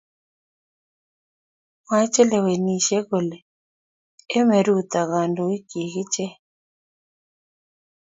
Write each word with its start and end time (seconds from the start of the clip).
Mwoe 1.83 2.05
chelewenishei 2.13 3.05
kole 3.09 3.37
emei 4.37 4.65
Ruto 4.65 5.01
kondoichi 5.09 5.79
ichek 6.01 6.33